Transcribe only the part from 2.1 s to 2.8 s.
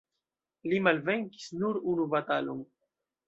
batalon.